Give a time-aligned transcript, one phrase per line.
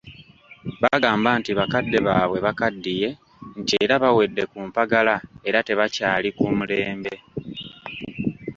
[0.81, 3.09] Bagamba nti bakadde baabwe bakaddiye
[3.59, 5.15] nti era bawedde ku mpagala
[5.47, 7.15] era tebakyali ku mulembe.